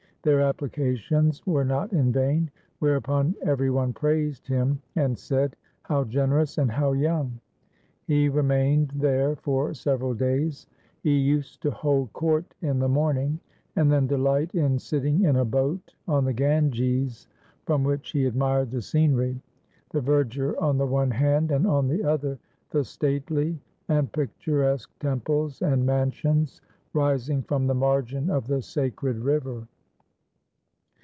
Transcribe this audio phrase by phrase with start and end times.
[0.23, 2.51] Their applications were not in vain.
[2.77, 5.55] Whereupon every one praised him and said:'
[5.89, 7.39] How generous and how young!'
[8.05, 10.67] He remained there for several days.
[11.01, 13.39] He used to hold court in the morning
[13.75, 17.27] and then delight in sitting in a boat on the Ganges,
[17.65, 19.41] from which he 366 THE SIKH RELIGION admired the scenery,
[19.99, 22.37] the verdure on the one hand, and on the other
[22.69, 26.61] the stately and picturesque temples and mansions
[26.93, 29.65] rising from the margin of the sacred river.